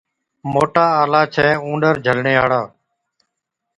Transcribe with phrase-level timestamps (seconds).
[0.51, 2.61] موٽا آلا ڇَي اُونڏر جھلڻي هاڙا۔